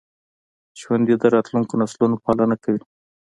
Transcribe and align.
ژوندي 0.79 1.15
د 1.19 1.23
راتلونکو 1.35 1.73
نسلونو 1.81 2.15
پالنه 2.23 2.55
کوي 2.63 2.81